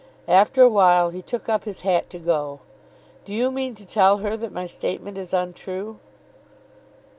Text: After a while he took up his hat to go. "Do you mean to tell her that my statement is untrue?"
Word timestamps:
After 0.27 0.63
a 0.63 0.67
while 0.67 1.11
he 1.11 1.21
took 1.21 1.47
up 1.47 1.65
his 1.65 1.81
hat 1.81 2.09
to 2.09 2.17
go. 2.17 2.59
"Do 3.23 3.35
you 3.35 3.51
mean 3.51 3.75
to 3.75 3.85
tell 3.85 4.17
her 4.17 4.35
that 4.35 4.51
my 4.51 4.65
statement 4.65 5.15
is 5.15 5.31
untrue?" 5.31 5.99